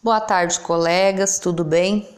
Boa 0.00 0.20
tarde, 0.20 0.60
colegas, 0.60 1.40
tudo 1.40 1.64
bem? 1.64 2.08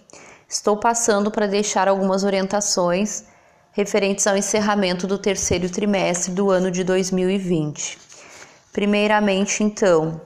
Estou 0.46 0.76
passando 0.76 1.30
para 1.30 1.46
deixar 1.46 1.88
algumas 1.88 2.24
orientações 2.24 3.24
referentes 3.72 4.26
ao 4.26 4.36
encerramento 4.36 5.06
do 5.06 5.16
terceiro 5.16 5.66
trimestre 5.70 6.30
do 6.30 6.50
ano 6.50 6.70
de 6.70 6.84
2020. 6.84 7.98
Primeiramente, 8.70 9.64
então, 9.64 10.20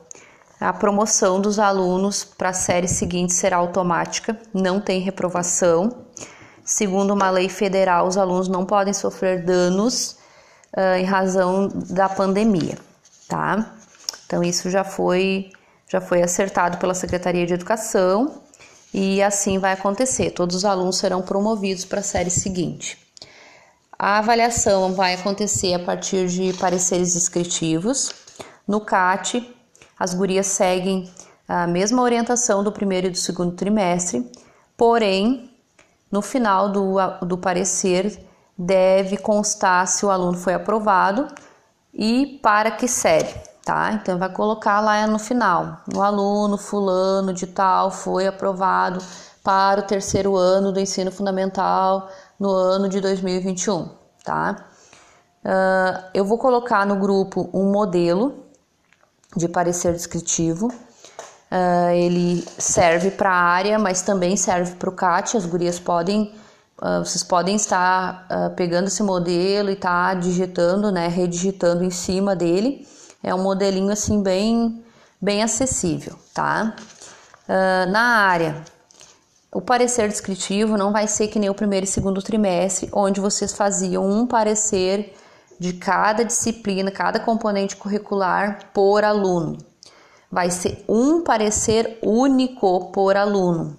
a 0.61 0.73
promoção 0.73 1.41
dos 1.41 1.61
alunos 1.61 2.25
para 2.25 2.49
a 2.49 2.53
série 2.53 2.89
seguinte 2.89 3.33
será 3.33 3.59
automática, 3.59 4.37
não 4.53 4.81
tem 4.81 5.01
reprovação. 5.01 6.07
Segundo 6.65 7.15
uma 7.15 7.31
lei 7.31 7.49
federal, 7.49 8.09
os 8.09 8.19
alunos 8.19 8.49
não 8.49 8.67
podem 8.67 8.93
sofrer 8.93 9.45
danos 9.45 10.17
uh, 10.77 10.97
em 10.99 11.05
razão 11.05 11.69
da 11.69 12.09
pandemia, 12.09 12.77
tá? 13.29 13.77
Então 14.27 14.43
isso 14.43 14.69
já 14.69 14.83
foi 14.83 15.53
já 15.89 16.01
foi 16.01 16.23
acertado 16.23 16.79
pela 16.79 16.95
Secretaria 16.95 17.47
de 17.47 17.55
Educação 17.55 18.43
e 18.93 19.23
assim 19.23 19.59
vai 19.59 19.73
acontecer. 19.73 20.31
Todos 20.31 20.57
os 20.57 20.65
alunos 20.65 20.99
serão 20.99 21.23
promovidos 21.23 21.85
para 21.85 22.01
a 22.01 22.03
série 22.03 22.31
seguinte. 22.31 22.99
A 23.99 24.19
avaliação 24.19 24.93
vai 24.95 25.15
acontecer 25.15 25.75
a 25.75 25.79
partir 25.79 26.29
de 26.29 26.53
pareceres 26.55 27.15
descritivos. 27.15 28.13
No 28.67 28.81
CAT, 28.81 29.55
as 29.99 30.15
gurias 30.15 30.47
seguem 30.47 31.11
a 31.47 31.67
mesma 31.67 32.03
orientação 32.03 32.65
do 32.65 32.73
primeiro 32.73 33.09
e 33.09 33.11
do 33.11 33.19
segundo 33.19 33.53
trimestre, 33.55 34.31
porém, 34.77 35.51
no 36.11 36.23
final 36.23 36.71
do, 36.71 36.97
do 37.23 37.37
parecer, 37.37 38.27
deve 38.57 39.17
constar 39.17 39.87
se 39.87 40.07
o 40.07 40.11
aluno 40.11 40.39
foi 40.39 40.55
aprovado 40.55 41.29
e 41.93 42.39
para 42.43 42.71
que 42.71 42.89
série 42.89 43.35
tá? 43.65 43.93
Então 43.93 44.19
vai 44.19 44.29
colocar 44.29 44.81
lá 44.81 45.07
no 45.07 45.19
final, 45.19 45.81
o 45.95 46.03
aluno 46.03 46.59
fulano 46.59 47.33
de 47.33 47.47
tal 47.47 47.91
foi 47.91 48.27
aprovado 48.27 49.03
para 49.43 49.81
o 49.81 49.85
terceiro 49.85 50.37
ano 50.37 50.71
do 50.71 50.81
ensino 50.81 51.11
fundamental 51.11 52.09
no 52.39 52.51
ano 52.51 52.89
de 52.89 53.01
2021, 53.01 53.89
tá? 54.23 54.67
Uh, 55.45 56.03
eu 56.15 56.25
vou 56.25 56.39
colocar 56.39 56.87
no 56.87 56.97
grupo 56.97 57.51
um 57.53 57.71
modelo 57.71 58.45
de 59.37 59.47
parecer 59.49 59.93
descritivo. 59.93 60.69
Uh, 60.69 61.91
ele 61.93 62.43
serve 62.59 63.11
para 63.11 63.31
a 63.31 63.43
área, 63.43 63.79
mas 63.79 64.01
também 64.01 64.37
serve 64.37 64.77
para 64.77 64.89
o 64.89 64.93
CAT. 64.93 65.37
As 65.37 65.45
gurias 65.45 65.79
podem, 65.79 66.35
uh, 66.81 67.05
vocês 67.05 67.23
podem 67.23 67.57
estar 67.57 68.27
pegando 68.57 68.87
esse 68.87 69.03
modelo 69.03 69.69
e 69.69 69.75
estar 69.75 70.15
tá 70.15 70.21
digitando, 70.21 70.91
né, 70.91 71.09
redigitando 71.09 71.85
em 71.85 71.91
cima 71.91 72.35
dele 72.35 72.87
é 73.25 73.35
um 73.35 73.43
modelinho 73.43 73.91
assim 73.91 74.23
bem, 74.23 74.85
bem 75.21 75.43
acessível, 75.43 76.15
tá? 76.35 76.77
Uh, 77.49 77.91
na 77.91 78.01
área, 78.01 78.63
o 79.51 79.63
parecer 79.63 80.09
descritivo 80.09 80.77
não 80.77 80.93
vai 80.93 81.09
ser 81.09 81.29
que 81.29 81.39
nem 81.39 81.49
o 81.49 81.55
primeiro 81.55 81.85
e 81.85 81.89
segundo 81.89 82.21
trimestre, 82.21 82.91
onde 82.93 83.21
vocês 83.21 83.55
faziam 83.55 84.07
um 84.07 84.27
parecer 84.27 85.15
de 85.59 85.73
cada 85.73 86.23
disciplina, 86.23 86.91
cada 86.91 87.19
componente 87.19 87.77
curricular 87.77 88.71
por 88.75 89.03
aluno. 89.03 89.57
Vai 90.31 90.51
ser 90.51 90.85
um 90.87 91.23
parecer 91.23 91.99
único 92.03 92.91
por 92.93 93.17
aluno. 93.17 93.77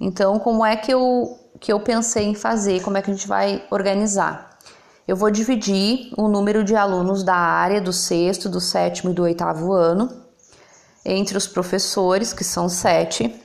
Então, 0.00 0.38
como 0.40 0.64
é 0.64 0.74
que 0.76 0.92
eu, 0.92 1.38
que 1.60 1.72
eu 1.72 1.78
pensei 1.78 2.24
em 2.24 2.34
fazer? 2.34 2.82
Como 2.82 2.96
é 2.96 3.02
que 3.02 3.10
a 3.10 3.14
gente 3.14 3.28
vai 3.28 3.62
organizar? 3.70 4.58
Eu 5.06 5.16
vou 5.16 5.30
dividir 5.30 6.12
o 6.16 6.28
número 6.28 6.64
de 6.64 6.74
alunos 6.74 7.22
da 7.22 7.34
área 7.34 7.80
do 7.80 7.92
sexto, 7.92 8.48
do 8.48 8.60
sétimo 8.60 9.10
e 9.10 9.14
do 9.14 9.22
oitavo 9.22 9.72
ano 9.72 10.08
entre 11.04 11.36
os 11.36 11.46
professores, 11.46 12.32
que 12.32 12.42
são 12.42 12.66
sete, 12.66 13.38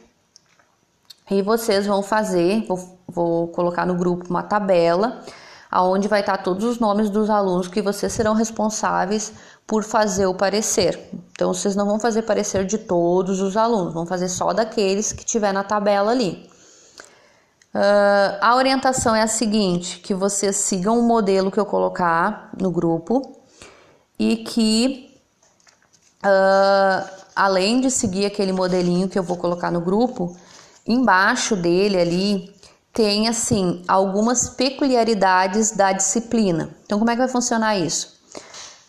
e 1.30 1.42
vocês 1.42 1.86
vão 1.86 2.02
fazer, 2.02 2.66
vou, 2.66 3.00
vou 3.08 3.48
colocar 3.50 3.86
no 3.86 3.96
grupo 3.96 4.30
uma 4.30 4.42
tabela 4.42 5.22
aonde 5.70 6.08
vai 6.08 6.22
estar 6.22 6.38
todos 6.38 6.64
os 6.64 6.80
nomes 6.80 7.09
dos 7.12 7.30
alunos 7.30 7.68
que 7.68 7.81
vocês 7.81 8.12
serão 8.12 8.34
responsáveis 8.34 9.34
por 9.68 9.84
fazer 9.84 10.25
o 10.25 10.34
parecer. 10.34 11.09
Então 11.31 11.53
vocês 11.53 11.75
não 11.75 11.86
vão 11.86 12.00
fazer 12.00 12.24
parecer 12.24 12.66
de 12.66 12.80
todos 12.80 13.40
os 13.40 13.56
alunos, 13.56 13.94
vão 13.94 14.06
fazer 14.06 14.30
só 14.30 14.52
daqueles 14.52 15.14
que 15.14 15.24
tiver 15.24 15.53
na 15.53 15.64
tabela 15.64 16.12
ali. 16.12 16.50
Uh, 17.74 18.38
a 18.41 18.56
orientação 18.56 19.16
é 19.16 19.22
a 19.22 19.28
seguinte: 19.28 20.00
que 20.00 20.13
vocês 20.13 20.56
sigam 20.56 21.00
o 21.00 21.03
modelo 21.03 21.52
que 21.52 21.59
eu 21.59 21.66
colocar 21.66 22.50
no 22.59 22.72
grupo 22.72 23.40
e 24.18 24.38
que, 24.38 25.16
uh, 26.24 27.09
além 27.35 27.80
de 27.80 27.91
seguir 27.91 28.25
aquele 28.25 28.52
modelinho 28.52 29.07
que 29.07 29.19
eu 29.19 29.24
vou 29.24 29.38
colocar 29.38 29.69
no 29.72 29.81
grupo, 29.81 30.35
embaixo 30.88 31.56
dele 31.56 31.97
ali 31.97 32.59
tem 32.91 33.28
assim 33.28 33.84
algumas 33.88 34.50
peculiaridades 34.50 35.72
da 35.72 35.91
disciplina. 35.91 36.75
Então, 36.86 36.97
como 36.97 37.12
é 37.12 37.13
que 37.13 37.19
vai 37.19 37.30
funcionar 37.30 37.78
isso? 37.78 38.19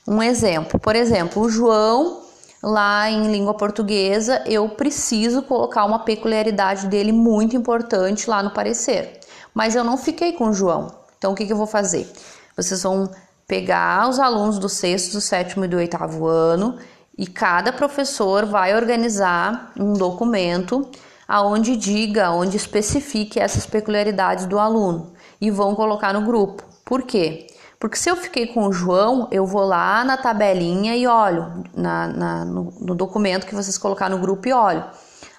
Um 0.08 0.22
exemplo, 0.22 0.80
por 0.80 0.96
exemplo, 0.96 1.42
o 1.42 1.50
João 1.50 2.22
lá 2.62 3.10
em 3.10 3.30
língua 3.30 3.54
portuguesa, 3.54 4.42
eu 4.46 4.68
preciso 4.68 5.42
colocar 5.42 5.84
uma 5.84 6.00
peculiaridade 6.00 6.86
dele 6.86 7.12
muito 7.12 7.56
importante 7.56 8.28
lá 8.28 8.42
no 8.42 8.50
parecer. 8.50 9.20
Mas 9.54 9.74
eu 9.74 9.82
não 9.82 9.96
fiquei 9.96 10.32
com 10.32 10.48
o 10.48 10.52
João. 10.52 10.94
Então, 11.18 11.32
o 11.32 11.34
que, 11.34 11.46
que 11.46 11.52
eu 11.52 11.56
vou 11.56 11.66
fazer? 11.66 12.10
Vocês 12.56 12.82
vão 12.82 13.10
pegar 13.46 14.08
os 14.08 14.18
alunos 14.18 14.58
do 14.58 14.68
sexto, 14.68 15.12
do 15.12 15.20
sétimo 15.20 15.64
e 15.64 15.68
do 15.68 15.76
oitavo 15.76 16.26
ano 16.26 16.78
e 17.18 17.26
cada 17.26 17.72
professor 17.72 18.46
vai 18.46 18.74
organizar 18.74 19.72
um 19.78 19.92
documento 19.92 20.88
aonde 21.26 21.76
diga, 21.76 22.30
onde 22.30 22.56
especifique 22.56 23.38
essas 23.38 23.66
peculiaridades 23.66 24.46
do 24.46 24.58
aluno 24.58 25.12
e 25.40 25.50
vão 25.50 25.74
colocar 25.74 26.12
no 26.12 26.22
grupo. 26.22 26.64
Por 26.84 27.02
quê? 27.02 27.46
Porque 27.80 27.96
se 27.96 28.10
eu 28.10 28.16
fiquei 28.16 28.46
com 28.46 28.66
o 28.66 28.72
João, 28.72 29.26
eu 29.32 29.46
vou 29.46 29.64
lá 29.64 30.04
na 30.04 30.18
tabelinha 30.18 30.94
e 30.94 31.06
olho, 31.06 31.64
na, 31.74 32.08
na 32.08 32.44
no, 32.44 32.74
no, 32.78 32.94
documento 32.94 33.46
que 33.46 33.54
vocês 33.54 33.78
colocar 33.78 34.10
no 34.10 34.18
grupo 34.18 34.46
e 34.46 34.52
olho. 34.52 34.84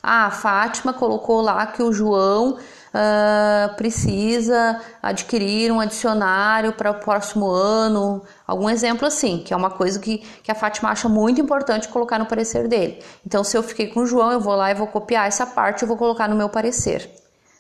Ah, 0.02 0.26
a 0.26 0.32
Fátima 0.32 0.92
colocou 0.92 1.40
lá 1.40 1.68
que 1.68 1.84
o 1.84 1.94
João 1.94 2.58
uh, 2.58 3.76
precisa 3.76 4.82
adquirir 5.04 5.72
um 5.72 5.80
adicionário 5.80 6.74
para 6.74 6.90
o 6.90 6.96
próximo 6.96 7.48
ano, 7.48 8.24
algum 8.48 8.68
exemplo 8.68 9.08
assim, 9.08 9.44
que 9.46 9.54
é 9.54 9.56
uma 9.56 9.70
coisa 9.70 10.00
que, 10.00 10.18
que 10.42 10.52
a 10.52 10.56
Fátima 10.56 10.90
acha 10.90 11.08
muito 11.08 11.40
importante 11.40 11.90
colocar 11.90 12.18
no 12.18 12.26
parecer 12.26 12.68
dele. 12.68 13.04
Então, 13.24 13.44
se 13.44 13.56
eu 13.56 13.62
fiquei 13.62 13.86
com 13.86 14.00
o 14.00 14.08
João, 14.08 14.32
eu 14.32 14.40
vou 14.40 14.56
lá 14.56 14.72
e 14.72 14.74
vou 14.74 14.88
copiar 14.88 15.28
essa 15.28 15.46
parte 15.46 15.84
e 15.84 15.88
vou 15.88 15.96
colocar 15.96 16.28
no 16.28 16.36
meu 16.36 16.50
parecer, 16.50 17.08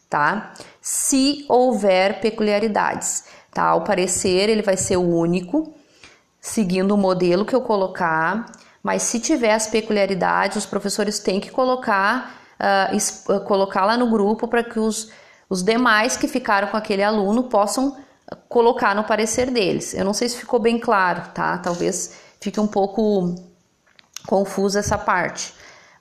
tá? 0.09 0.53
Se 0.81 1.45
houver 1.47 2.19
peculiaridades 2.19 3.25
tá? 3.53 3.63
Ao 3.63 3.83
parecer, 3.83 4.49
ele 4.49 4.61
vai 4.61 4.77
ser 4.77 4.97
o 4.97 5.01
único, 5.01 5.73
seguindo 6.39 6.93
o 6.93 6.97
modelo 6.97 7.45
que 7.45 7.55
eu 7.55 7.61
colocar, 7.61 8.45
mas 8.81 9.03
se 9.03 9.19
tiver 9.19 9.53
as 9.53 9.67
peculiaridades, 9.67 10.57
os 10.57 10.65
professores 10.65 11.19
têm 11.19 11.39
que 11.39 11.51
colocar, 11.51 12.41
uh, 12.59 13.39
colocar 13.41 13.85
lá 13.85 13.95
no 13.97 14.09
grupo 14.09 14.47
para 14.47 14.63
que 14.63 14.79
os, 14.79 15.11
os 15.49 15.63
demais 15.63 16.17
que 16.17 16.27
ficaram 16.27 16.67
com 16.67 16.77
aquele 16.77 17.03
aluno 17.03 17.43
possam 17.43 17.95
colocar 18.47 18.95
no 18.95 19.03
parecer 19.03 19.51
deles. 19.51 19.93
Eu 19.93 20.05
não 20.05 20.13
sei 20.13 20.29
se 20.29 20.37
ficou 20.37 20.59
bem 20.59 20.79
claro, 20.79 21.29
tá? 21.33 21.57
Talvez 21.57 22.15
fique 22.39 22.59
um 22.59 22.67
pouco 22.67 23.35
confusa 24.25 24.79
essa 24.79 24.97
parte. 24.97 25.53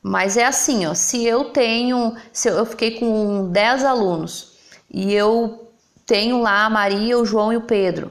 Mas 0.03 0.37
é 0.37 0.45
assim, 0.45 0.87
ó, 0.87 0.95
se 0.95 1.25
eu 1.27 1.47
tenho, 1.47 2.17
se 2.33 2.49
eu 2.49 2.65
fiquei 2.65 2.99
com 2.99 3.49
10 3.51 3.85
alunos 3.85 4.57
e 4.91 5.13
eu 5.13 5.70
tenho 6.11 6.41
lá 6.41 6.65
a 6.65 6.71
Maria, 6.71 7.17
o 7.17 7.25
João 7.25 7.53
e 7.53 7.57
o 7.57 7.61
Pedro, 7.61 8.11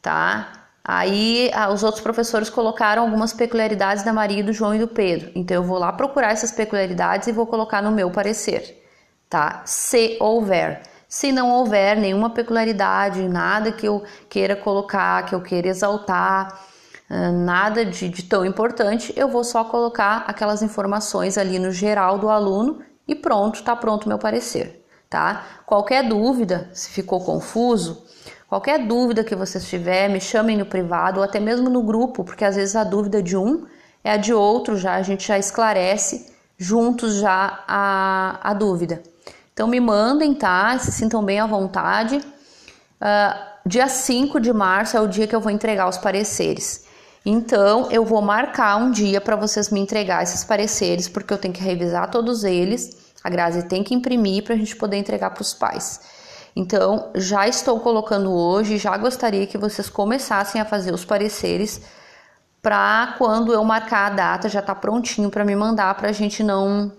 tá? 0.00 0.52
Aí 0.84 1.50
os 1.72 1.82
outros 1.82 2.00
professores 2.00 2.48
colocaram 2.48 3.02
algumas 3.02 3.32
peculiaridades 3.32 4.04
da 4.04 4.12
Maria, 4.12 4.44
do 4.44 4.52
João 4.52 4.72
e 4.72 4.78
do 4.78 4.86
Pedro. 4.86 5.32
Então 5.34 5.56
eu 5.56 5.64
vou 5.64 5.76
lá 5.76 5.92
procurar 5.92 6.30
essas 6.30 6.52
peculiaridades 6.52 7.26
e 7.26 7.32
vou 7.32 7.48
colocar 7.48 7.82
no 7.82 7.90
meu 7.90 8.08
parecer, 8.08 8.80
tá? 9.28 9.62
Se 9.64 10.16
houver. 10.20 10.82
Se 11.08 11.32
não 11.32 11.50
houver 11.50 11.96
nenhuma 11.96 12.30
peculiaridade, 12.30 13.20
nada 13.28 13.72
que 13.72 13.84
eu 13.84 14.04
queira 14.28 14.54
colocar, 14.54 15.26
que 15.26 15.34
eu 15.34 15.40
queira 15.40 15.66
exaltar, 15.66 16.56
nada 17.34 17.84
de, 17.84 18.08
de 18.08 18.22
tão 18.22 18.44
importante, 18.44 19.12
eu 19.16 19.26
vou 19.26 19.42
só 19.42 19.64
colocar 19.64 20.24
aquelas 20.28 20.62
informações 20.62 21.36
ali 21.36 21.58
no 21.58 21.72
geral 21.72 22.16
do 22.16 22.30
aluno 22.30 22.80
e 23.08 23.16
pronto, 23.16 23.60
tá 23.64 23.74
pronto 23.74 24.04
o 24.04 24.08
meu 24.08 24.20
parecer 24.20 24.79
tá? 25.10 25.44
Qualquer 25.66 26.08
dúvida, 26.08 26.70
se 26.72 26.88
ficou 26.90 27.20
confuso, 27.20 28.06
qualquer 28.48 28.86
dúvida 28.86 29.24
que 29.24 29.34
vocês 29.34 29.68
tiver, 29.68 30.08
me 30.08 30.20
chamem 30.20 30.56
no 30.56 30.64
privado 30.64 31.18
ou 31.18 31.24
até 31.24 31.40
mesmo 31.40 31.68
no 31.68 31.82
grupo, 31.82 32.22
porque 32.22 32.44
às 32.44 32.54
vezes 32.54 32.76
a 32.76 32.84
dúvida 32.84 33.20
de 33.20 33.36
um 33.36 33.66
é 34.04 34.12
a 34.12 34.16
de 34.16 34.32
outro, 34.32 34.76
já 34.76 34.94
a 34.94 35.02
gente 35.02 35.26
já 35.26 35.36
esclarece 35.36 36.32
juntos 36.56 37.16
já 37.16 37.64
a, 37.66 38.38
a 38.40 38.54
dúvida. 38.54 39.02
Então 39.52 39.66
me 39.66 39.80
mandem, 39.80 40.32
tá? 40.32 40.78
Se 40.78 40.92
sintam 40.92 41.24
bem 41.24 41.40
à 41.40 41.46
vontade. 41.46 42.16
Uh, 42.16 43.50
dia 43.66 43.88
5 43.88 44.38
de 44.38 44.52
março 44.52 44.96
é 44.96 45.00
o 45.00 45.08
dia 45.08 45.26
que 45.26 45.34
eu 45.34 45.40
vou 45.40 45.50
entregar 45.50 45.88
os 45.88 45.98
pareceres. 45.98 46.84
Então, 47.26 47.90
eu 47.90 48.04
vou 48.04 48.22
marcar 48.22 48.76
um 48.76 48.90
dia 48.90 49.20
para 49.20 49.36
vocês 49.36 49.68
me 49.68 49.78
entregar 49.80 50.22
esses 50.22 50.42
pareceres, 50.42 51.08
porque 51.08 51.34
eu 51.34 51.36
tenho 51.36 51.52
que 51.52 51.62
revisar 51.62 52.10
todos 52.10 52.44
eles. 52.44 53.09
A 53.22 53.30
Grazi 53.30 53.64
tem 53.64 53.82
que 53.82 53.94
imprimir 53.94 54.44
para 54.44 54.54
a 54.54 54.58
gente 54.58 54.74
poder 54.76 54.96
entregar 54.96 55.30
para 55.30 55.42
os 55.42 55.54
pais. 55.54 56.00
Então, 56.54 57.10
já 57.14 57.46
estou 57.46 57.78
colocando 57.80 58.32
hoje, 58.32 58.76
já 58.76 58.96
gostaria 58.96 59.46
que 59.46 59.56
vocês 59.56 59.88
começassem 59.88 60.60
a 60.60 60.64
fazer 60.64 60.92
os 60.92 61.04
pareceres 61.04 61.80
para 62.60 63.14
quando 63.16 63.52
eu 63.52 63.64
marcar 63.64 64.06
a 64.06 64.14
data 64.14 64.48
já 64.48 64.60
tá 64.60 64.74
prontinho 64.74 65.30
para 65.30 65.44
me 65.44 65.56
mandar 65.56 65.94
para 65.94 66.10
a 66.10 66.12
gente 66.12 66.42
não 66.42 66.92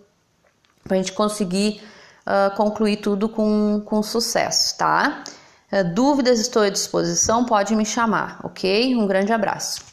para 0.83 0.95
a 0.95 0.97
gente 0.97 1.13
conseguir 1.13 1.81
uh, 2.25 2.55
concluir 2.55 2.97
tudo 2.97 3.29
com, 3.29 3.81
com 3.85 4.01
sucesso, 4.01 4.75
tá? 4.77 5.23
Uh, 5.71 5.93
dúvidas 5.93 6.39
estou 6.39 6.63
à 6.63 6.69
disposição, 6.69 7.45
pode 7.45 7.75
me 7.75 7.85
chamar, 7.85 8.39
ok? 8.43 8.95
Um 8.95 9.05
grande 9.05 9.31
abraço. 9.31 9.90